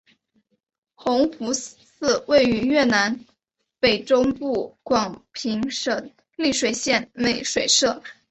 [0.95, 3.23] 弘福寺位于越南
[3.79, 8.01] 北中部广平省丽水县美水社。